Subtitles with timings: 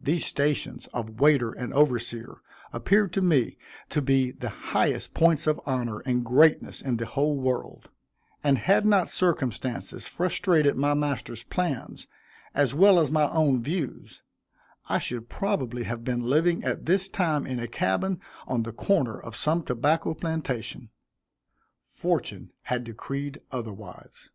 [0.00, 2.36] These stations of waiter and overseer
[2.72, 3.58] appeared to me
[3.88, 7.88] to be the highest points of honor and greatness in the whole world,
[8.44, 12.06] and had not circumstances frustrated my master's plans,
[12.54, 14.22] as well as my own views,
[14.88, 19.18] I should probably have been living at this time in a cabin on the corner
[19.18, 20.90] of some tobacco plantation.
[21.88, 24.30] Fortune had decreed otherwise.